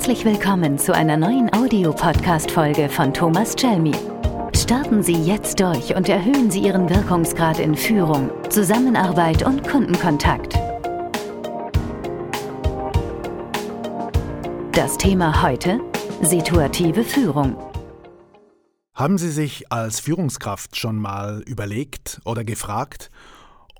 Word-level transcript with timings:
Herzlich 0.00 0.24
willkommen 0.24 0.78
zu 0.78 0.94
einer 0.94 1.18
neuen 1.18 1.52
Audiopodcast-Folge 1.52 2.88
von 2.88 3.12
Thomas 3.12 3.54
Chelmi. 3.54 3.92
Starten 4.56 5.02
Sie 5.02 5.12
jetzt 5.12 5.60
durch 5.60 5.94
und 5.94 6.08
erhöhen 6.08 6.50
Sie 6.50 6.60
Ihren 6.60 6.88
Wirkungsgrad 6.88 7.58
in 7.58 7.76
Führung, 7.76 8.30
Zusammenarbeit 8.48 9.42
und 9.42 9.62
Kundenkontakt. 9.68 10.54
Das 14.72 14.96
Thema 14.96 15.42
heute: 15.42 15.78
Situative 16.22 17.04
Führung. 17.04 17.58
Haben 18.94 19.18
Sie 19.18 19.30
sich 19.30 19.70
als 19.70 20.00
Führungskraft 20.00 20.76
schon 20.78 20.96
mal 20.96 21.42
überlegt 21.44 22.22
oder 22.24 22.42
gefragt, 22.42 23.10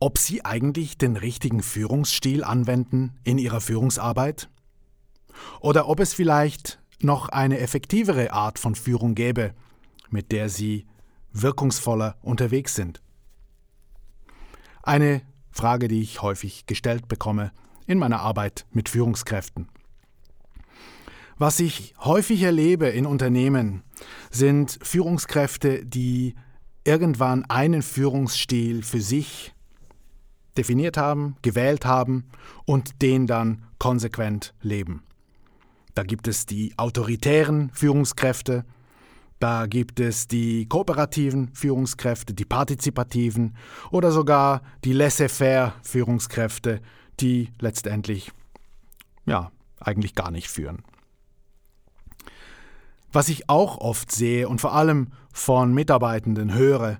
ob 0.00 0.18
Sie 0.18 0.44
eigentlich 0.44 0.98
den 0.98 1.16
richtigen 1.16 1.62
Führungsstil 1.62 2.44
anwenden 2.44 3.14
in 3.24 3.38
Ihrer 3.38 3.62
Führungsarbeit? 3.62 4.50
Oder 5.60 5.88
ob 5.88 6.00
es 6.00 6.14
vielleicht 6.14 6.80
noch 7.00 7.28
eine 7.28 7.58
effektivere 7.58 8.32
Art 8.32 8.58
von 8.58 8.74
Führung 8.74 9.14
gäbe, 9.14 9.54
mit 10.10 10.32
der 10.32 10.48
Sie 10.48 10.86
wirkungsvoller 11.32 12.16
unterwegs 12.22 12.74
sind? 12.74 13.00
Eine 14.82 15.22
Frage, 15.50 15.88
die 15.88 16.00
ich 16.00 16.22
häufig 16.22 16.66
gestellt 16.66 17.08
bekomme 17.08 17.52
in 17.86 17.98
meiner 17.98 18.20
Arbeit 18.20 18.66
mit 18.70 18.88
Führungskräften. 18.88 19.68
Was 21.38 21.58
ich 21.58 21.94
häufig 22.00 22.42
erlebe 22.42 22.88
in 22.88 23.06
Unternehmen, 23.06 23.82
sind 24.30 24.78
Führungskräfte, 24.82 25.84
die 25.84 26.34
irgendwann 26.84 27.44
einen 27.46 27.82
Führungsstil 27.82 28.82
für 28.82 29.00
sich 29.00 29.54
definiert 30.56 30.96
haben, 30.96 31.36
gewählt 31.42 31.84
haben 31.86 32.28
und 32.66 33.02
den 33.02 33.26
dann 33.26 33.64
konsequent 33.78 34.54
leben. 34.60 35.02
Da 36.00 36.04
gibt 36.04 36.28
es 36.28 36.46
die 36.46 36.72
autoritären 36.78 37.70
Führungskräfte, 37.74 38.64
da 39.38 39.66
gibt 39.66 40.00
es 40.00 40.26
die 40.26 40.66
kooperativen 40.66 41.50
Führungskräfte, 41.52 42.32
die 42.32 42.46
partizipativen 42.46 43.54
oder 43.90 44.10
sogar 44.10 44.62
die 44.82 44.94
laissez-faire 44.94 45.74
Führungskräfte, 45.82 46.80
die 47.20 47.50
letztendlich 47.60 48.32
ja, 49.26 49.52
eigentlich 49.78 50.14
gar 50.14 50.30
nicht 50.30 50.48
führen. 50.48 50.84
Was 53.12 53.28
ich 53.28 53.50
auch 53.50 53.76
oft 53.76 54.10
sehe 54.10 54.48
und 54.48 54.62
vor 54.62 54.72
allem 54.72 55.08
von 55.34 55.74
Mitarbeitenden 55.74 56.54
höre, 56.54 56.98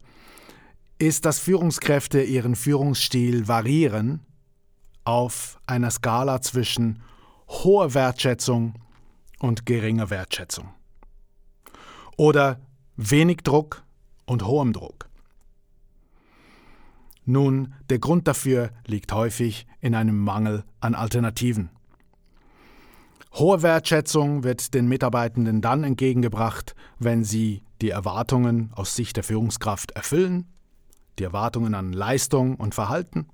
ist, 0.99 1.25
dass 1.25 1.39
Führungskräfte 1.39 2.23
ihren 2.23 2.55
Führungsstil 2.55 3.49
variieren 3.49 4.21
auf 5.05 5.59
einer 5.67 5.91
Skala 5.91 6.43
zwischen 6.43 7.03
hoher 7.49 7.95
Wertschätzung 7.95 8.75
und 9.41 9.67
geringer 9.67 10.11
Wertschätzung. 10.11 10.69
Oder 12.17 12.61
wenig 12.97 13.39
Druck 13.39 13.83
und 14.27 14.47
hohem 14.47 14.73
Druck. 14.73 15.09
Nun, 17.25 17.75
der 17.89 17.99
Grund 17.99 18.29
dafür 18.29 18.71
liegt 18.87 19.13
häufig 19.13 19.67
in 19.81 19.95
einem 19.95 20.19
Mangel 20.19 20.65
an 20.81 20.95
Alternativen. 20.95 21.71
Hohe 23.35 23.63
Wertschätzung 23.63 24.43
wird 24.43 24.75
den 24.75 24.89
Mitarbeitenden 24.89 25.61
dann 25.61 25.85
entgegengebracht, 25.85 26.75
wenn 26.99 27.25
sie 27.25 27.63
die 27.81 27.91
Erwartungen 27.91 28.71
aus 28.75 28.97
Sicht 28.97 29.17
der 29.17 29.25
Führungskraft 29.25 29.93
erfüllen, 29.93 30.47
die 31.19 31.25
Erwartungen 31.25 31.75
an 31.75 31.93
Leistung 31.93 32.57
und 32.57 32.75
Verhalten. 32.75 33.29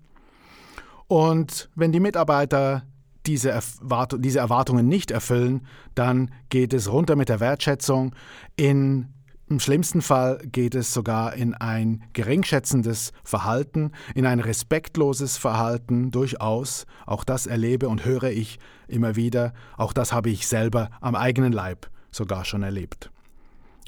Und 1.09 1.71
wenn 1.75 1.93
die 1.93 2.01
Mitarbeiter 2.01 2.83
diese, 3.27 3.51
Erwart 3.51 4.15
diese 4.19 4.39
Erwartungen 4.39 4.89
nicht 4.89 5.11
erfüllen, 5.11 5.67
dann 5.95 6.31
geht 6.49 6.73
es 6.73 6.91
runter 6.91 7.17
mit 7.17 7.29
der 7.29 7.41
Wertschätzung. 7.41 8.15
In, 8.57 9.09
Im 9.49 9.61
schlimmsten 9.61 10.03
Fall 10.03 10.41
geht 10.45 10.75
es 10.75 10.93
sogar 10.93 11.35
in 11.35 11.55
ein 11.55 12.05
geringschätzendes 12.13 13.13
Verhalten, 13.25 13.93
in 14.15 14.27
ein 14.27 14.41
respektloses 14.41 15.37
Verhalten 15.37 16.11
durchaus. 16.11 16.87
Auch 17.07 17.25
das 17.25 17.47
erlebe 17.47 17.89
und 17.89 18.05
höre 18.05 18.31
ich 18.31 18.59
immer 18.89 19.17
wieder. 19.17 19.53
Auch 19.77 19.93
das 19.93 20.13
habe 20.13 20.31
ich 20.31 20.47
selber 20.47 20.91
am 21.01 21.15
eigenen 21.15 21.53
Leib 21.53 21.91
sogar 22.11 22.45
schon 22.45 22.63
erlebt. 22.63 23.11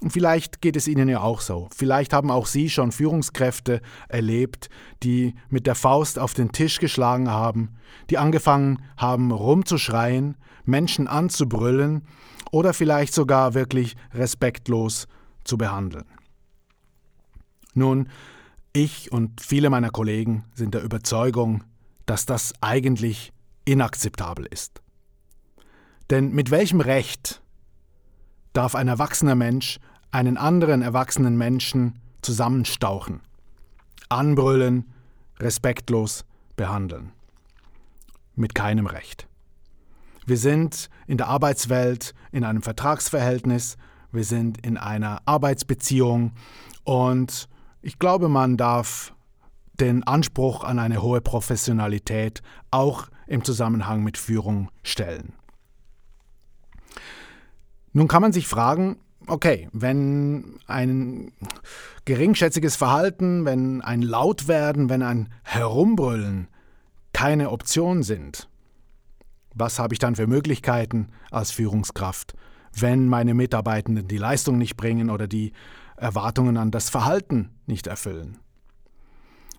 Und 0.00 0.12
vielleicht 0.12 0.60
geht 0.60 0.76
es 0.76 0.86
Ihnen 0.86 1.08
ja 1.08 1.20
auch 1.20 1.40
so. 1.40 1.68
Vielleicht 1.74 2.12
haben 2.12 2.30
auch 2.30 2.46
Sie 2.46 2.70
schon 2.70 2.92
Führungskräfte 2.92 3.80
erlebt, 4.08 4.68
die 5.02 5.34
mit 5.48 5.66
der 5.66 5.74
Faust 5.74 6.18
auf 6.18 6.34
den 6.34 6.52
Tisch 6.52 6.78
geschlagen 6.78 7.28
haben, 7.30 7.74
die 8.10 8.18
angefangen 8.18 8.82
haben 8.96 9.32
rumzuschreien, 9.32 10.36
Menschen 10.64 11.08
anzubrüllen 11.08 12.06
oder 12.52 12.74
vielleicht 12.74 13.12
sogar 13.12 13.54
wirklich 13.54 13.96
respektlos 14.14 15.08
zu 15.42 15.58
behandeln. 15.58 16.06
Nun, 17.74 18.08
ich 18.72 19.10
und 19.10 19.40
viele 19.40 19.70
meiner 19.70 19.90
Kollegen 19.90 20.44
sind 20.54 20.74
der 20.74 20.82
Überzeugung, 20.82 21.64
dass 22.06 22.26
das 22.26 22.52
eigentlich 22.60 23.32
inakzeptabel 23.64 24.46
ist. 24.46 24.80
Denn 26.10 26.32
mit 26.32 26.50
welchem 26.50 26.80
Recht 26.80 27.42
darf 28.52 28.74
ein 28.74 28.88
erwachsener 28.88 29.34
Mensch 29.34 29.78
einen 30.10 30.36
anderen 30.36 30.82
erwachsenen 30.82 31.36
Menschen 31.36 32.00
zusammenstauchen, 32.22 33.20
anbrüllen, 34.08 34.92
respektlos 35.38 36.24
behandeln. 36.56 37.12
Mit 38.34 38.54
keinem 38.54 38.86
Recht. 38.86 39.28
Wir 40.26 40.36
sind 40.36 40.90
in 41.06 41.16
der 41.16 41.28
Arbeitswelt 41.28 42.14
in 42.32 42.44
einem 42.44 42.62
Vertragsverhältnis, 42.62 43.76
wir 44.12 44.24
sind 44.24 44.64
in 44.64 44.76
einer 44.76 45.20
Arbeitsbeziehung 45.24 46.32
und 46.84 47.48
ich 47.82 47.98
glaube, 47.98 48.28
man 48.28 48.56
darf 48.56 49.14
den 49.80 50.02
Anspruch 50.04 50.64
an 50.64 50.78
eine 50.78 51.02
hohe 51.02 51.20
Professionalität 51.20 52.42
auch 52.70 53.08
im 53.26 53.44
Zusammenhang 53.44 54.02
mit 54.02 54.18
Führung 54.18 54.70
stellen. 54.82 55.34
Nun 57.92 58.08
kann 58.08 58.22
man 58.22 58.32
sich 58.32 58.46
fragen, 58.46 58.98
okay, 59.28 59.68
wenn 59.72 60.58
ein 60.66 61.32
geringschätziges 62.04 62.76
Verhalten, 62.76 63.44
wenn 63.44 63.82
ein 63.82 64.02
Lautwerden, 64.02 64.88
wenn 64.88 65.02
ein 65.02 65.28
Herumbrüllen 65.42 66.48
keine 67.12 67.50
Option 67.50 68.02
sind, 68.02 68.48
was 69.54 69.78
habe 69.78 69.94
ich 69.94 69.98
dann 69.98 70.16
für 70.16 70.26
Möglichkeiten 70.26 71.08
als 71.30 71.50
Führungskraft, 71.50 72.34
wenn 72.72 73.08
meine 73.08 73.34
Mitarbeitenden 73.34 74.08
die 74.08 74.18
Leistung 74.18 74.58
nicht 74.58 74.76
bringen 74.76 75.10
oder 75.10 75.26
die 75.26 75.52
Erwartungen 75.96 76.56
an 76.56 76.70
das 76.70 76.90
Verhalten 76.90 77.50
nicht 77.66 77.86
erfüllen? 77.86 78.38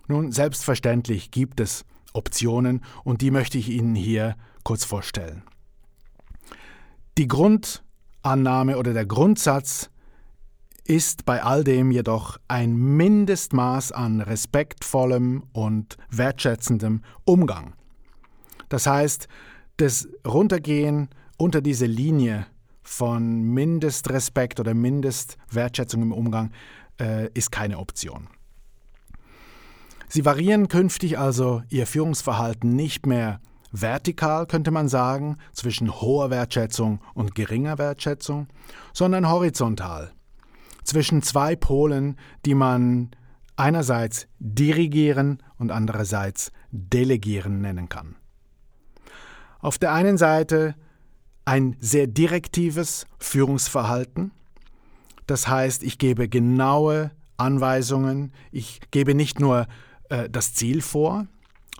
Nun, 0.07 0.31
selbstverständlich 0.31 1.31
gibt 1.31 1.59
es 1.59 1.85
Optionen 2.13 2.83
und 3.03 3.21
die 3.21 3.29
möchte 3.29 3.57
ich 3.57 3.69
Ihnen 3.69 3.93
hier 3.93 4.35
kurz 4.63 4.83
vorstellen. 4.83 5.43
Die 7.17 7.27
Grund 7.27 7.83
Annahme 8.21 8.77
oder 8.77 8.93
der 8.93 9.05
Grundsatz 9.05 9.89
ist 10.85 11.25
bei 11.25 11.43
all 11.43 11.63
dem 11.63 11.91
jedoch 11.91 12.37
ein 12.47 12.75
Mindestmaß 12.75 13.91
an 13.91 14.21
respektvollem 14.21 15.43
und 15.53 15.97
wertschätzendem 16.09 17.03
Umgang. 17.25 17.73
Das 18.69 18.87
heißt, 18.87 19.27
das 19.77 20.07
Runtergehen 20.25 21.09
unter 21.37 21.61
diese 21.61 21.85
Linie 21.85 22.47
von 22.81 23.41
Mindestrespekt 23.41 24.59
oder 24.59 24.73
Mindestwertschätzung 24.73 26.01
im 26.01 26.11
Umgang 26.11 26.51
äh, 26.99 27.29
ist 27.33 27.51
keine 27.51 27.77
Option. 27.77 28.27
Sie 30.07 30.25
variieren 30.25 30.69
künftig 30.69 31.19
also 31.19 31.61
Ihr 31.69 31.85
Führungsverhalten 31.85 32.75
nicht 32.75 33.05
mehr 33.05 33.39
vertikal, 33.71 34.45
könnte 34.45 34.71
man 34.71 34.87
sagen, 34.87 35.37
zwischen 35.53 36.01
hoher 36.01 36.29
Wertschätzung 36.29 37.01
und 37.13 37.35
geringer 37.35 37.77
Wertschätzung, 37.77 38.47
sondern 38.93 39.29
horizontal, 39.29 40.11
zwischen 40.83 41.21
zwei 41.21 41.55
Polen, 41.55 42.17
die 42.45 42.55
man 42.55 43.11
einerseits 43.55 44.27
dirigieren 44.39 45.43
und 45.57 45.71
andererseits 45.71 46.51
delegieren 46.71 47.61
nennen 47.61 47.89
kann. 47.89 48.15
Auf 49.59 49.77
der 49.77 49.93
einen 49.93 50.17
Seite 50.17 50.75
ein 51.45 51.75
sehr 51.79 52.07
direktives 52.07 53.05
Führungsverhalten, 53.19 54.31
das 55.27 55.47
heißt, 55.47 55.83
ich 55.83 55.97
gebe 55.97 56.29
genaue 56.29 57.11
Anweisungen, 57.37 58.33
ich 58.51 58.79
gebe 58.91 59.13
nicht 59.13 59.39
nur 59.39 59.67
äh, 60.09 60.29
das 60.29 60.53
Ziel 60.53 60.81
vor, 60.81 61.27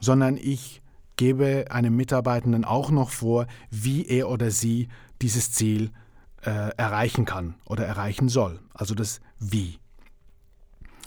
sondern 0.02 0.38
ich 0.38 0.82
gebe 1.20 1.66
einem 1.70 1.98
Mitarbeitenden 1.98 2.64
auch 2.64 2.92
noch 2.92 3.10
vor, 3.10 3.46
wie 3.70 4.06
er 4.06 4.30
oder 4.30 4.52
sie 4.52 4.88
dieses 5.22 5.52
Ziel 5.52 5.92
äh, 6.44 6.70
erreichen 6.78 7.26
kann 7.26 7.56
oder 7.66 7.86
erreichen 7.86 8.30
soll. 8.30 8.62
Also 8.74 8.96
das 8.96 9.20
Wie. 9.38 9.80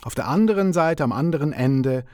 Auf 0.03 0.14
der 0.14 0.29
anderen 0.29 0.75
Seite, 0.75 1.03
am 1.03 1.12
anderen 1.12 1.55
Ende, 1.55 2.05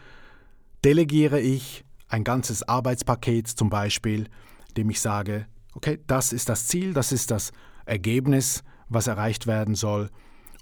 delegiere 0.84 1.40
ich 1.40 1.84
ein 2.06 2.22
ganzes 2.22 2.62
Arbeitspaket 2.62 3.48
zum 3.48 3.68
Beispiel, 3.68 4.28
dem 4.76 4.90
ich 4.90 5.00
sage, 5.00 5.46
Okay, 5.74 5.98
das 6.06 6.32
ist 6.32 6.48
das 6.48 6.68
Ziel, 6.68 6.94
das 6.94 7.10
ist 7.10 7.32
das 7.32 7.50
Ergebnis, 7.84 8.62
was 8.88 9.08
erreicht 9.08 9.48
werden 9.48 9.74
soll. 9.74 10.08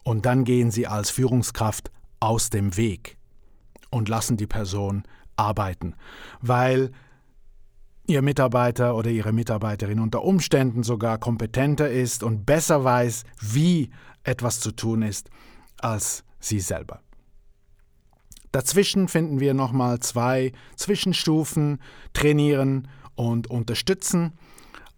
Und 0.05 0.25
dann 0.25 0.44
gehen 0.44 0.71
Sie 0.71 0.87
als 0.87 1.11
Führungskraft 1.11 1.91
aus 2.19 2.49
dem 2.49 2.79
Weg 2.79 3.19
und 3.91 4.09
lassen 4.09 4.39
die 4.39 4.47
Person 4.47 5.03
arbeiten, 5.37 5.94
weil 6.41 6.93
Ihr 8.08 8.23
Mitarbeiter 8.23 8.94
oder 8.94 9.11
Ihre 9.11 9.32
Mitarbeiterin 9.32 10.00
unter 10.00 10.23
Umständen 10.23 10.82
sogar 10.82 11.19
kompetenter 11.19 11.91
ist 11.91 12.23
und 12.23 12.47
besser 12.47 12.85
weiß, 12.85 13.25
wie 13.41 13.91
etwas 14.23 14.61
zu 14.61 14.73
tun 14.73 15.03
ist, 15.03 15.29
als 15.79 16.25
Sie 16.38 16.61
selber. 16.61 17.00
Dazwischen 18.53 19.08
finden 19.08 19.41
wir 19.41 19.55
nochmal 19.55 20.00
zwei 20.00 20.53
Zwischenstufen, 20.76 21.81
trainieren 22.12 22.88
und 23.14 23.49
unterstützen. 23.49 24.32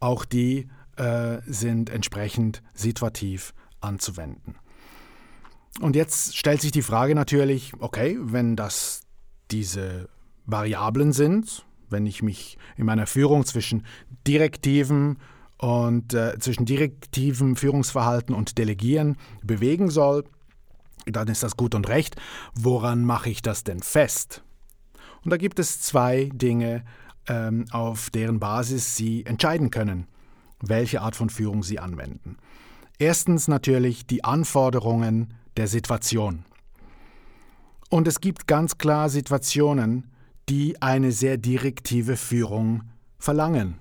Auch 0.00 0.24
die 0.24 0.68
äh, 0.96 1.38
sind 1.46 1.90
entsprechend 1.90 2.62
situativ 2.74 3.54
anzuwenden. 3.80 4.56
Und 5.80 5.96
jetzt 5.96 6.36
stellt 6.36 6.60
sich 6.60 6.72
die 6.72 6.82
Frage 6.82 7.14
natürlich, 7.14 7.72
okay, 7.78 8.18
wenn 8.20 8.56
das 8.56 9.02
diese 9.50 10.08
Variablen 10.44 11.12
sind, 11.12 11.64
wenn 11.90 12.06
ich 12.06 12.22
mich 12.22 12.58
in 12.76 12.86
meiner 12.86 13.06
Führung 13.06 13.44
zwischen 13.44 13.84
direktiven 14.26 15.18
und 15.58 16.14
äh, 16.14 16.38
zwischen 16.38 16.66
direktivem 16.66 17.56
Führungsverhalten 17.56 18.34
und 18.34 18.58
Delegieren 18.58 19.16
bewegen 19.42 19.90
soll, 19.90 20.24
dann 21.06 21.28
ist 21.28 21.42
das 21.42 21.56
gut 21.56 21.74
und 21.74 21.88
recht. 21.88 22.16
Woran 22.54 23.04
mache 23.04 23.30
ich 23.30 23.42
das 23.42 23.64
denn 23.64 23.82
fest? 23.82 24.42
Und 25.24 25.30
da 25.30 25.36
gibt 25.36 25.58
es 25.58 25.80
zwei 25.80 26.28
Dinge, 26.32 26.84
ähm, 27.28 27.64
auf 27.70 28.10
deren 28.10 28.40
Basis 28.40 28.96
Sie 28.96 29.24
entscheiden 29.26 29.70
können, 29.70 30.06
welche 30.60 31.02
Art 31.02 31.16
von 31.16 31.30
Führung 31.30 31.62
Sie 31.62 31.78
anwenden. 31.78 32.36
Erstens 32.98 33.48
natürlich 33.48 34.06
die 34.06 34.24
Anforderungen 34.24 35.34
der 35.56 35.68
Situation. 35.68 36.44
Und 37.90 38.06
es 38.08 38.20
gibt 38.20 38.46
ganz 38.46 38.78
klar 38.78 39.08
Situationen, 39.08 40.10
die 40.48 40.80
eine 40.80 41.12
sehr 41.12 41.36
direktive 41.36 42.16
Führung 42.16 42.82
verlangen. 43.18 43.78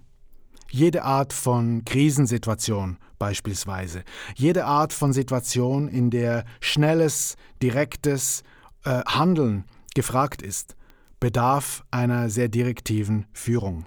Jede 0.70 1.04
Art 1.04 1.32
von 1.32 1.86
Krisensituation 1.86 2.98
beispielsweise, 3.20 4.04
jede 4.36 4.66
Art 4.66 4.92
von 4.92 5.14
Situation, 5.14 5.88
in 5.88 6.10
der 6.10 6.44
schnelles, 6.60 7.36
direktes 7.62 8.44
äh, 8.84 9.02
Handeln 9.08 9.64
gefragt 9.96 10.42
ist, 10.42 10.76
bedarf 11.20 11.84
einer 11.90 12.30
sehr 12.30 12.50
direktiven 12.50 13.26
Führung. 13.32 13.86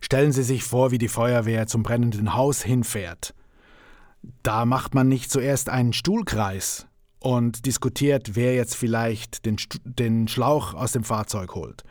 Stellen 0.00 0.32
Sie 0.32 0.42
sich 0.42 0.64
vor, 0.64 0.90
wie 0.90 0.98
die 0.98 1.08
Feuerwehr 1.08 1.66
zum 1.66 1.82
brennenden 1.82 2.34
Haus 2.34 2.62
hinfährt. 2.62 3.34
Da 4.42 4.64
macht 4.64 4.94
man 4.94 5.08
nicht 5.08 5.30
zuerst 5.30 5.68
einen 5.68 5.92
Stuhlkreis 5.92 6.87
und 7.20 7.66
diskutiert, 7.66 8.36
wer 8.36 8.54
jetzt 8.54 8.76
vielleicht 8.76 9.44
den, 9.44 9.56
den 9.84 10.28
Schlauch 10.28 10.74
aus 10.74 10.92
dem 10.92 11.04
Fahrzeug 11.04 11.54
holt, 11.54 11.84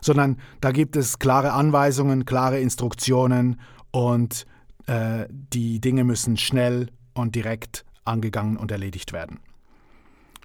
sondern 0.00 0.38
da 0.60 0.72
gibt 0.72 0.96
es 0.96 1.18
klare 1.18 1.52
Anweisungen, 1.52 2.24
klare 2.24 2.60
Instruktionen 2.60 3.60
und 3.90 4.46
äh, 4.86 5.26
die 5.30 5.80
Dinge 5.80 6.04
müssen 6.04 6.36
schnell 6.36 6.88
und 7.14 7.34
direkt 7.34 7.84
angegangen 8.04 8.56
und 8.56 8.70
erledigt 8.70 9.12
werden. 9.12 9.40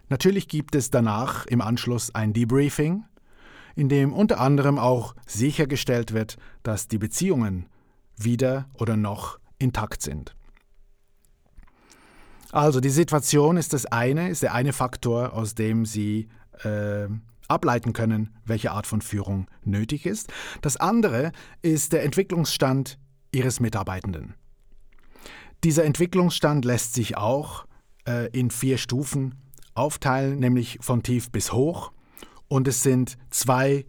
Natürlich 0.10 0.48
gibt 0.48 0.76
es 0.76 0.90
danach 0.90 1.46
im 1.46 1.62
Anschluss 1.62 2.14
ein 2.14 2.34
Debriefing, 2.34 3.06
in 3.76 3.90
dem 3.90 4.14
unter 4.14 4.40
anderem 4.40 4.78
auch 4.78 5.16
sichergestellt 5.26 6.14
wird, 6.14 6.38
dass 6.62 6.88
die 6.88 6.98
Beziehungen 6.98 7.68
wieder 8.18 8.70
oder 8.74 8.96
noch 8.96 9.40
intakt 9.58 10.02
sind. 10.02 10.36
Also 12.54 12.80
die 12.80 12.92
Situation 12.92 13.58
ist 13.58 13.74
das 13.74 13.88
eine, 13.88 14.30
ist 14.30 14.44
der 14.44 14.54
eine 14.54 14.74
Faktor, 14.74 15.34
aus 15.34 15.56
dem 15.56 15.88
Sie 15.88 16.28
äh, 16.64 17.08
ableiten 17.48 17.94
können, 17.94 18.30
welche 18.46 18.72
Art 18.72 18.86
von 18.86 19.02
Führung 19.02 19.48
nötig 19.64 20.06
ist. 20.06 20.32
Das 20.62 20.78
andere 20.78 21.32
ist 21.64 21.94
der 21.94 22.04
Entwicklungsstand 22.04 23.00
Ihres 23.32 23.60
Mitarbeitenden. 23.60 24.36
Dieser 25.64 25.84
Entwicklungsstand 25.84 26.64
lässt 26.64 26.94
sich 26.94 27.18
auch 27.18 27.66
äh, 28.08 28.30
in 28.38 28.52
vier 28.52 28.78
Stufen 28.78 29.34
aufteilen, 29.74 30.38
nämlich 30.38 30.78
von 30.80 31.02
tief 31.02 31.32
bis 31.32 31.54
hoch. 31.54 31.92
Und 32.50 32.68
es 32.68 32.84
sind 32.84 33.18
zwei 33.32 33.84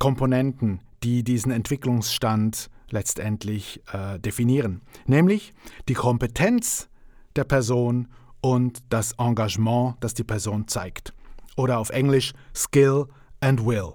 Komponenten, 0.00 0.80
die 1.04 1.22
diesen 1.22 1.52
Entwicklungsstand 1.52 2.68
letztendlich 2.90 3.80
äh, 3.92 4.18
definieren, 4.18 4.80
nämlich 5.06 5.52
die 5.88 5.94
Kompetenz 5.94 6.88
der 7.36 7.44
Person 7.44 8.08
und 8.40 8.82
das 8.90 9.12
Engagement, 9.18 9.96
das 10.00 10.14
die 10.14 10.24
Person 10.24 10.68
zeigt. 10.68 11.12
Oder 11.56 11.78
auf 11.78 11.90
Englisch 11.90 12.32
Skill 12.54 13.06
and 13.40 13.64
Will. 13.64 13.94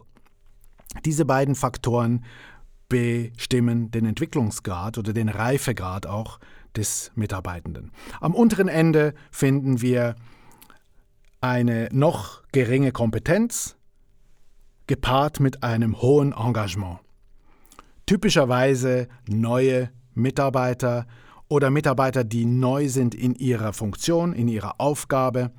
Diese 1.05 1.25
beiden 1.25 1.55
Faktoren 1.55 2.25
bestimmen 2.87 3.91
den 3.91 4.05
Entwicklungsgrad 4.05 4.97
oder 4.97 5.13
den 5.13 5.29
Reifegrad 5.29 6.07
auch 6.07 6.39
des 6.75 7.11
Mitarbeitenden. 7.15 7.91
Am 8.19 8.33
unteren 8.33 8.67
Ende 8.67 9.13
finden 9.31 9.81
wir 9.81 10.15
eine 11.41 11.89
noch 11.91 12.43
geringe 12.51 12.91
Kompetenz 12.91 13.77
gepaart 14.87 15.39
mit 15.39 15.63
einem 15.63 16.01
hohen 16.01 16.33
Engagement. 16.33 16.99
Typischerweise 18.07 19.07
neue 19.27 19.91
Mitarbeiter 20.15 21.05
oder 21.49 21.71
Mitarbeiter, 21.71 22.23
die 22.23 22.45
neu 22.45 22.87
sind 22.87 23.15
in 23.15 23.35
ihrer 23.35 23.73
Funktion, 23.73 24.33
in 24.33 24.47
ihrer 24.47 24.79
Aufgabe. 24.79 25.51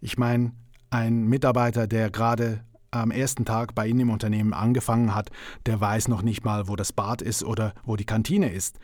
Ich 0.00 0.18
meine, 0.18 0.52
ein 0.90 1.24
Mitarbeiter, 1.24 1.86
der 1.86 2.10
gerade 2.10 2.60
am 2.90 3.10
ersten 3.10 3.44
Tag 3.44 3.74
bei 3.74 3.86
Ihnen 3.86 4.00
im 4.00 4.10
Unternehmen 4.10 4.52
angefangen 4.52 5.14
hat, 5.14 5.30
der 5.64 5.80
weiß 5.80 6.08
noch 6.08 6.22
nicht 6.22 6.44
mal, 6.44 6.68
wo 6.68 6.76
das 6.76 6.92
Bad 6.92 7.22
ist 7.22 7.42
oder 7.42 7.74
wo 7.84 7.96
die 7.96 8.04
Kantine 8.04 8.52
ist. 8.52 8.78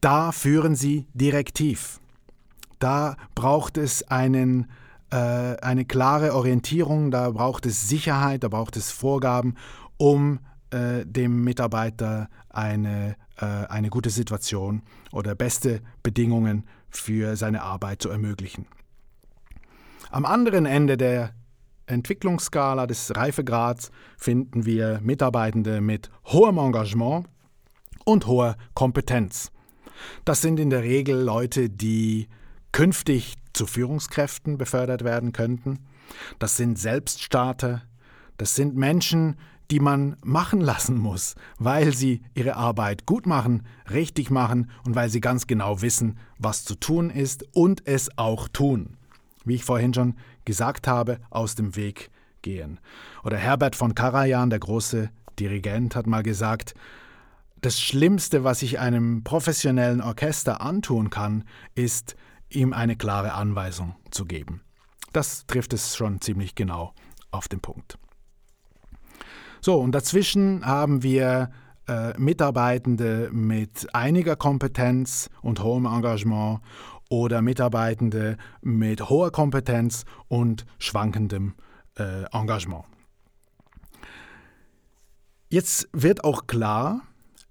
Da 0.00 0.30
führen 0.30 0.76
Sie 0.76 1.06
direktiv. 1.14 2.00
Da 2.78 3.16
braucht 3.34 3.78
es 3.78 4.02
einen, 4.08 4.70
äh, 5.10 5.16
eine 5.16 5.84
klare 5.84 6.34
Orientierung, 6.34 7.10
da 7.10 7.30
braucht 7.30 7.66
es 7.66 7.88
Sicherheit, 7.88 8.44
da 8.44 8.48
braucht 8.48 8.76
es 8.76 8.90
Vorgaben, 8.90 9.54
um 9.96 10.40
äh, 10.70 11.04
dem 11.04 11.44
Mitarbeiter 11.44 12.28
eine, 12.48 13.16
äh, 13.36 13.44
eine 13.44 13.90
gute 13.90 14.10
Situation 14.10 14.82
oder 15.12 15.34
beste 15.34 15.80
Bedingungen 16.02 16.64
für 16.90 17.36
seine 17.36 17.62
Arbeit 17.62 18.02
zu 18.02 18.10
ermöglichen. 18.10 18.66
Am 20.10 20.24
anderen 20.24 20.66
Ende 20.66 20.96
der 20.96 21.34
Entwicklungsskala 21.86 22.86
des 22.86 23.14
Reifegrads 23.14 23.90
finden 24.16 24.66
wir 24.66 25.00
Mitarbeitende 25.02 25.80
mit 25.80 26.10
hohem 26.26 26.58
Engagement 26.58 27.26
und 28.04 28.26
hoher 28.26 28.56
Kompetenz. 28.74 29.52
Das 30.24 30.42
sind 30.42 30.58
in 30.58 30.70
der 30.70 30.82
Regel 30.82 31.20
Leute, 31.20 31.70
die 31.70 32.28
künftig 32.72 33.34
zu 33.52 33.66
Führungskräften 33.66 34.58
befördert 34.58 35.04
werden 35.04 35.32
könnten. 35.32 35.86
Das 36.38 36.56
sind 36.56 36.78
Selbststarter. 36.78 37.82
Das 38.36 38.54
sind 38.54 38.76
Menschen, 38.76 39.36
die 39.70 39.80
man 39.80 40.16
machen 40.24 40.60
lassen 40.60 40.98
muss, 40.98 41.34
weil 41.58 41.94
sie 41.94 42.22
ihre 42.34 42.56
Arbeit 42.56 43.06
gut 43.06 43.26
machen, 43.26 43.66
richtig 43.90 44.30
machen 44.30 44.70
und 44.84 44.94
weil 44.94 45.08
sie 45.08 45.20
ganz 45.20 45.46
genau 45.46 45.82
wissen, 45.82 46.18
was 46.38 46.64
zu 46.64 46.74
tun 46.74 47.10
ist 47.10 47.44
und 47.54 47.86
es 47.86 48.16
auch 48.16 48.48
tun. 48.48 48.96
Wie 49.44 49.54
ich 49.54 49.64
vorhin 49.64 49.94
schon 49.94 50.14
gesagt 50.44 50.88
habe, 50.88 51.20
aus 51.30 51.54
dem 51.54 51.76
Weg 51.76 52.10
gehen. 52.42 52.80
Oder 53.24 53.36
Herbert 53.36 53.76
von 53.76 53.94
Karajan, 53.94 54.50
der 54.50 54.60
große 54.60 55.10
Dirigent, 55.38 55.96
hat 55.96 56.06
mal 56.06 56.22
gesagt, 56.22 56.74
das 57.60 57.80
Schlimmste, 57.80 58.44
was 58.44 58.62
ich 58.62 58.78
einem 58.78 59.24
professionellen 59.24 60.00
Orchester 60.00 60.60
antun 60.60 61.10
kann, 61.10 61.44
ist, 61.74 62.14
ihm 62.50 62.72
eine 62.72 62.96
klare 62.96 63.32
Anweisung 63.32 63.96
zu 64.10 64.24
geben. 64.24 64.62
Das 65.12 65.46
trifft 65.46 65.72
es 65.72 65.96
schon 65.96 66.20
ziemlich 66.20 66.54
genau 66.54 66.92
auf 67.30 67.48
den 67.48 67.60
Punkt. 67.60 67.98
So, 69.66 69.80
und 69.80 69.90
dazwischen 69.90 70.64
haben 70.64 71.02
wir 71.02 71.50
äh, 71.88 72.16
Mitarbeitende 72.20 73.30
mit 73.32 73.92
einiger 73.92 74.36
Kompetenz 74.36 75.28
und 75.42 75.60
hohem 75.60 75.86
Engagement 75.86 76.60
oder 77.10 77.42
Mitarbeitende 77.42 78.36
mit 78.62 79.10
hoher 79.10 79.32
Kompetenz 79.32 80.04
und 80.28 80.66
schwankendem 80.78 81.54
äh, 81.98 82.26
Engagement. 82.30 82.84
Jetzt 85.48 85.88
wird 85.92 86.22
auch 86.22 86.46
klar, 86.46 87.02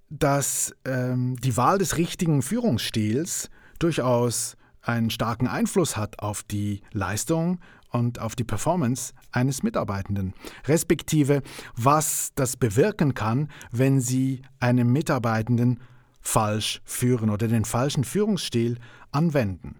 dass 0.09 0.73
ähm, 0.85 1.35
die 1.35 1.57
Wahl 1.57 1.79
des 1.79 1.97
richtigen 1.97 2.41
Führungsstils 2.41 3.49
durchaus 3.77 4.55
einen 4.85 5.09
starken 5.09 5.47
Einfluss 5.47 5.97
hat 5.97 6.19
auf 6.19 6.43
die 6.43 6.81
Leistung 6.91 7.59
und 7.91 8.19
auf 8.19 8.35
die 8.35 8.43
Performance 8.43 9.13
eines 9.31 9.63
Mitarbeitenden, 9.63 10.33
respektive 10.67 11.41
was 11.75 12.31
das 12.35 12.57
bewirken 12.57 13.13
kann, 13.13 13.49
wenn 13.71 13.99
Sie 14.01 14.41
einen 14.59 14.91
Mitarbeitenden 14.91 15.79
falsch 16.21 16.81
führen 16.83 17.29
oder 17.29 17.47
den 17.47 17.65
falschen 17.65 18.03
Führungsstil 18.03 18.77
anwenden. 19.11 19.75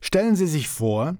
Stellen 0.00 0.36
Sie 0.36 0.46
sich 0.46 0.68
vor, 0.68 1.16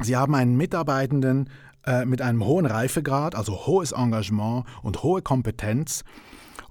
Sie 0.00 0.16
haben 0.16 0.34
einen 0.34 0.56
Mitarbeitenden 0.56 1.50
äh, 1.84 2.04
mit 2.04 2.22
einem 2.22 2.44
hohen 2.44 2.66
Reifegrad, 2.66 3.34
also 3.34 3.66
hohes 3.66 3.92
Engagement 3.92 4.64
und 4.82 5.02
hohe 5.02 5.22
Kompetenz, 5.22 6.04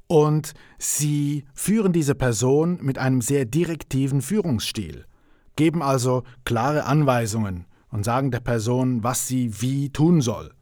und 0.08 0.53
Sie 0.77 1.44
führen 1.53 1.91
diese 1.91 2.15
Person 2.15 2.79
mit 2.82 2.98
einem 2.98 3.22
sehr 3.22 3.44
direktiven 3.46 4.22
Führungsstil, 4.22 5.06
geben 5.58 5.82
also 5.82 6.24
klare 6.46 6.86
Anweisungen 6.86 7.66
und 7.92 8.06
sagen 8.06 8.32
der 8.32 8.40
Person, 8.40 9.04
was 9.04 9.28
sie 9.28 9.62
wie 9.62 9.90
tun 9.90 10.22
soll. 10.22 10.54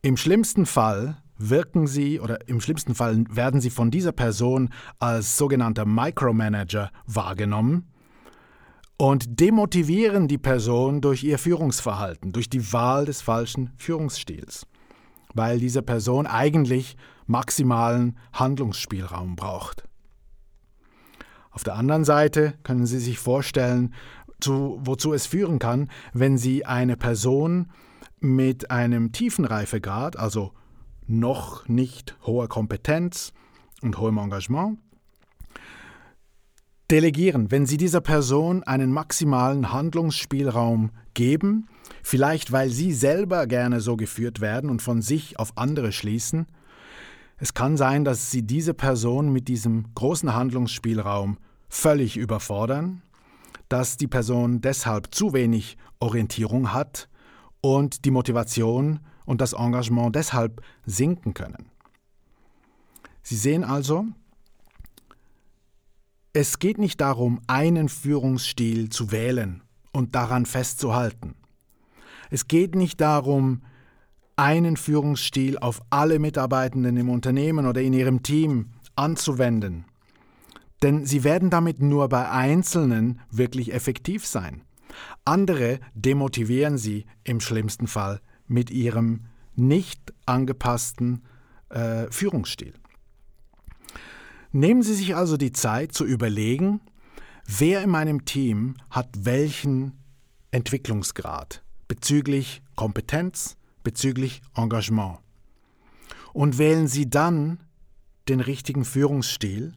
Im 0.00 0.16
schlimmsten 0.16 0.64
Fall 0.64 1.18
wirken 1.36 1.86
sie 1.86 2.20
oder 2.20 2.48
im 2.48 2.60
schlimmsten 2.60 2.94
Fall 2.94 3.24
werden 3.28 3.60
sie 3.60 3.70
von 3.70 3.90
dieser 3.90 4.12
Person 4.12 4.70
als 4.98 5.36
sogenannter 5.36 5.84
Micromanager 5.84 6.90
wahrgenommen 7.06 7.88
und 8.96 9.40
demotivieren 9.40 10.28
die 10.28 10.38
Person 10.38 11.00
durch 11.00 11.24
ihr 11.24 11.38
Führungsverhalten, 11.38 12.32
durch 12.32 12.48
die 12.48 12.72
Wahl 12.72 13.06
des 13.06 13.22
falschen 13.22 13.72
Führungsstils, 13.76 14.66
weil 15.34 15.58
diese 15.58 15.82
Person 15.82 16.26
eigentlich 16.26 16.96
maximalen 17.26 18.16
Handlungsspielraum 18.32 19.36
braucht. 19.36 19.88
Auf 21.54 21.62
der 21.62 21.76
anderen 21.76 22.04
Seite 22.04 22.54
können 22.64 22.84
Sie 22.84 22.98
sich 22.98 23.20
vorstellen, 23.20 23.94
zu, 24.40 24.80
wozu 24.82 25.12
es 25.12 25.24
führen 25.24 25.60
kann, 25.60 25.88
wenn 26.12 26.36
Sie 26.36 26.66
eine 26.66 26.96
Person 26.96 27.70
mit 28.18 28.72
einem 28.72 29.12
tiefen 29.12 29.44
Reifegrad, 29.44 30.18
also 30.18 30.52
noch 31.06 31.68
nicht 31.68 32.16
hoher 32.26 32.48
Kompetenz 32.48 33.32
und 33.82 33.98
hohem 33.98 34.18
Engagement, 34.18 34.78
delegieren, 36.90 37.52
wenn 37.52 37.66
Sie 37.66 37.76
dieser 37.76 38.00
Person 38.00 38.64
einen 38.64 38.90
maximalen 38.90 39.72
Handlungsspielraum 39.72 40.90
geben, 41.14 41.68
vielleicht 42.02 42.50
weil 42.50 42.68
Sie 42.68 42.92
selber 42.92 43.46
gerne 43.46 43.80
so 43.80 43.96
geführt 43.96 44.40
werden 44.40 44.70
und 44.70 44.82
von 44.82 45.02
sich 45.02 45.38
auf 45.38 45.56
andere 45.56 45.92
schließen, 45.92 46.46
es 47.36 47.54
kann 47.54 47.76
sein, 47.76 48.04
dass 48.04 48.30
Sie 48.30 48.42
diese 48.42 48.74
Person 48.74 49.32
mit 49.32 49.48
diesem 49.48 49.92
großen 49.94 50.34
Handlungsspielraum 50.34 51.38
völlig 51.68 52.16
überfordern, 52.16 53.02
dass 53.68 53.96
die 53.96 54.06
Person 54.06 54.60
deshalb 54.60 55.14
zu 55.14 55.32
wenig 55.32 55.76
Orientierung 55.98 56.72
hat 56.72 57.08
und 57.60 58.04
die 58.04 58.10
Motivation 58.10 59.00
und 59.26 59.40
das 59.40 59.54
Engagement 59.54 60.14
deshalb 60.14 60.60
sinken 60.84 61.34
können. 61.34 61.70
Sie 63.22 63.36
sehen 63.36 63.64
also, 63.64 64.06
es 66.34 66.58
geht 66.58 66.78
nicht 66.78 67.00
darum, 67.00 67.40
einen 67.46 67.88
Führungsstil 67.88 68.90
zu 68.90 69.12
wählen 69.12 69.62
und 69.92 70.14
daran 70.14 70.46
festzuhalten. 70.46 71.34
Es 72.30 72.48
geht 72.48 72.74
nicht 72.74 73.00
darum, 73.00 73.62
einen 74.36 74.76
Führungsstil 74.76 75.58
auf 75.58 75.80
alle 75.90 76.18
Mitarbeitenden 76.18 76.96
im 76.96 77.08
Unternehmen 77.08 77.66
oder 77.66 77.82
in 77.82 77.92
ihrem 77.92 78.22
Team 78.22 78.70
anzuwenden. 78.96 79.84
Denn 80.82 81.06
sie 81.06 81.24
werden 81.24 81.50
damit 81.50 81.80
nur 81.80 82.08
bei 82.08 82.30
Einzelnen 82.30 83.20
wirklich 83.30 83.72
effektiv 83.72 84.26
sein. 84.26 84.62
Andere 85.24 85.80
demotivieren 85.94 86.78
sie 86.78 87.06
im 87.24 87.40
schlimmsten 87.40 87.86
Fall 87.86 88.20
mit 88.46 88.70
ihrem 88.70 89.26
nicht 89.56 90.12
angepassten 90.26 91.22
äh, 91.70 92.06
Führungsstil. 92.10 92.74
Nehmen 94.52 94.82
Sie 94.82 94.94
sich 94.94 95.16
also 95.16 95.36
die 95.36 95.52
Zeit 95.52 95.92
zu 95.92 96.04
überlegen, 96.04 96.80
wer 97.46 97.82
in 97.82 97.90
meinem 97.90 98.24
Team 98.24 98.76
hat 98.88 99.08
welchen 99.18 99.98
Entwicklungsgrad 100.52 101.64
bezüglich 101.88 102.62
Kompetenz, 102.76 103.56
bezüglich 103.84 104.42
Engagement. 104.56 105.18
Und 106.32 106.58
wählen 106.58 106.88
Sie 106.88 107.08
dann 107.08 107.60
den 108.28 108.40
richtigen 108.40 108.84
Führungsstil, 108.84 109.74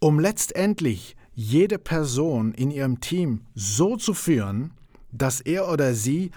um 0.00 0.18
letztendlich 0.18 1.14
jede 1.34 1.78
Person 1.78 2.52
in 2.52 2.72
Ihrem 2.72 3.00
Team 3.00 3.46
so 3.54 3.96
zu 3.96 4.14
führen, 4.14 4.72
dass 5.12 5.40
er 5.40 5.68
oder 5.68 5.94
sie 5.94 6.30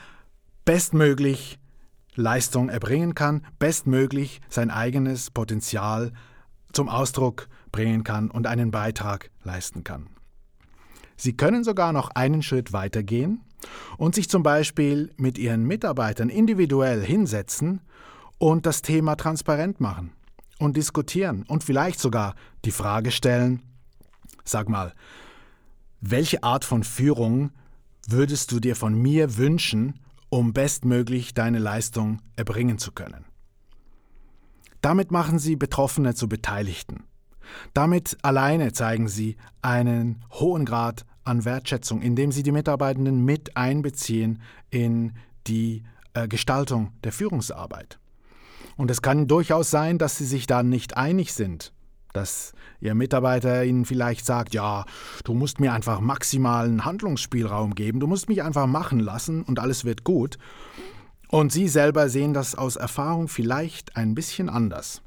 bestmöglich 0.65 1.57
Leistung 2.15 2.69
erbringen 2.69 3.15
kann, 3.15 3.45
bestmöglich 3.59 4.41
sein 4.49 4.69
eigenes 4.69 5.31
Potenzial 5.31 6.11
zum 6.71 6.89
Ausdruck 6.89 7.47
bringen 7.71 8.03
kann 8.03 8.29
und 8.29 8.47
einen 8.47 8.71
Beitrag 8.71 9.31
leisten 9.43 9.83
kann. 9.83 10.07
Sie 11.17 11.35
können 11.35 11.63
sogar 11.63 11.93
noch 11.93 12.09
einen 12.09 12.43
Schritt 12.43 12.73
weitergehen 12.73 13.41
und 13.97 14.15
sich 14.15 14.29
zum 14.29 14.43
Beispiel 14.43 15.13
mit 15.17 15.37
Ihren 15.37 15.63
Mitarbeitern 15.63 16.29
individuell 16.29 17.03
hinsetzen 17.03 17.81
und 18.37 18.65
das 18.65 18.81
Thema 18.81 19.15
transparent 19.15 19.79
machen 19.79 20.11
und 20.59 20.77
diskutieren 20.77 21.43
und 21.47 21.63
vielleicht 21.63 21.99
sogar 21.99 22.35
die 22.65 22.71
Frage 22.71 23.11
stellen, 23.11 23.61
sag 24.43 24.69
mal, 24.69 24.93
welche 26.01 26.43
Art 26.43 26.65
von 26.65 26.83
Führung 26.83 27.51
würdest 28.07 28.51
du 28.51 28.59
dir 28.59 28.75
von 28.75 28.93
mir 28.93 29.37
wünschen, 29.37 29.99
um 30.29 30.53
bestmöglich 30.53 31.33
deine 31.33 31.59
Leistung 31.59 32.21
erbringen 32.35 32.77
zu 32.77 32.91
können? 32.91 33.25
Damit 34.81 35.11
machen 35.11 35.39
Sie 35.39 35.55
Betroffene 35.55 36.13
zu 36.13 36.29
Beteiligten. 36.29 37.05
Damit 37.73 38.17
alleine 38.21 38.71
zeigen 38.73 39.07
Sie 39.07 39.37
einen 39.61 40.23
hohen 40.31 40.65
Grad 40.65 41.05
an 41.25 41.43
Wertschätzung, 41.43 42.01
indem 42.01 42.31
Sie 42.31 42.43
die 42.43 42.51
Mitarbeitenden 42.51 43.25
mit 43.25 43.57
einbeziehen 43.57 44.41
in 44.69 45.13
die 45.47 45.83
äh, 46.13 46.27
Gestaltung 46.27 46.91
der 47.03 47.11
Führungsarbeit. 47.11 47.99
Und 48.77 48.91
es 48.91 49.01
kann 49.01 49.27
durchaus 49.27 49.69
sein, 49.69 49.97
dass 49.97 50.17
Sie 50.17 50.25
sich 50.25 50.47
da 50.47 50.63
nicht 50.63 50.97
einig 50.97 51.33
sind, 51.33 51.73
dass 52.13 52.53
Ihr 52.79 52.93
Mitarbeiter 52.93 53.63
Ihnen 53.63 53.85
vielleicht 53.85 54.25
sagt, 54.25 54.53
ja, 54.53 54.85
du 55.23 55.33
musst 55.33 55.59
mir 55.59 55.73
einfach 55.73 55.99
maximalen 55.99 56.85
Handlungsspielraum 56.85 57.75
geben, 57.75 57.99
du 57.99 58.07
musst 58.07 58.29
mich 58.29 58.43
einfach 58.43 58.67
machen 58.67 58.99
lassen 58.99 59.43
und 59.43 59.59
alles 59.59 59.85
wird 59.85 60.03
gut. 60.03 60.37
Und 61.29 61.51
Sie 61.51 61.67
selber 61.67 62.09
sehen 62.09 62.33
das 62.33 62.55
aus 62.55 62.75
Erfahrung 62.75 63.27
vielleicht 63.27 63.97
ein 63.97 64.13
bisschen 64.13 64.49
anders. 64.49 65.01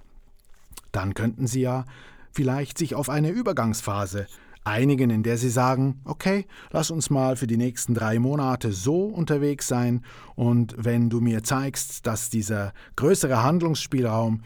Dann 0.93 1.15
könnten 1.15 1.47
Sie 1.47 1.61
ja 1.61 1.85
vielleicht 2.33 2.79
sich 2.79 2.95
auf 2.95 3.09
eine 3.09 3.31
Übergangsphase 3.31 4.27
einigen, 4.69 5.11
in 5.11 5.23
der 5.23 5.39
Sie 5.39 5.51
sagen, 5.51 6.01
okay, 6.05 6.47
lass 6.71 6.91
uns 6.91 7.11
mal 7.11 7.37
für 7.37 7.47
die 7.47 7.57
nächsten 7.57 7.95
drei 7.95 8.19
Monate 8.19 8.73
so 8.73 9.07
unterwegs 9.07 9.67
sein 9.67 10.05
und 10.37 10.75
wenn 10.77 11.11
du 11.11 11.21
mir 11.21 11.43
zeigst, 11.43 12.07
dass 12.07 12.31
dieser 12.31 12.73
größere 12.97 13.43
Handlungsspielraum, 13.43 14.43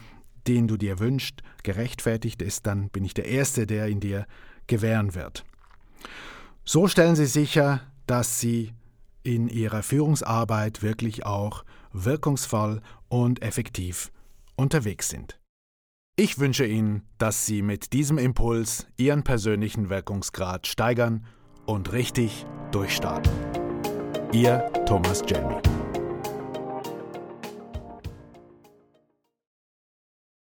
den 0.47 0.69
du 0.69 0.77
dir 0.77 0.99
wünschst, 0.99 1.43
gerechtfertigt 1.63 2.43
ist, 2.43 2.67
dann 2.67 2.89
bin 2.89 3.05
ich 3.05 3.15
der 3.15 3.27
Erste, 3.27 3.67
der 3.67 3.89
ihn 3.89 4.01
dir 4.01 4.27
gewähren 4.67 5.15
wird. 5.15 5.45
So 6.65 6.89
stellen 6.89 7.17
Sie 7.17 7.27
sicher, 7.27 7.81
dass 8.07 8.41
Sie 8.41 8.73
in 9.23 9.49
Ihrer 9.49 9.83
Führungsarbeit 9.83 10.83
wirklich 10.83 11.27
auch 11.27 11.65
wirkungsvoll 11.93 12.81
und 13.09 13.43
effektiv 13.43 14.11
unterwegs 14.57 15.09
sind. 15.09 15.39
Ich 16.15 16.39
wünsche 16.39 16.67
Ihnen, 16.67 17.05
dass 17.17 17.47
Sie 17.47 17.63
mit 17.63 17.95
diesem 17.95 18.19
Impuls 18.19 18.87
Ihren 18.99 19.25
persönlichen 19.25 19.89
Wirkungsgrad 19.89 20.67
steigern 20.67 21.25
und 21.65 21.93
richtig 21.93 22.45
durchstarten. 22.71 23.33
Ihr 24.31 24.71
Thomas 24.85 25.23
Jelmy. 25.27 25.57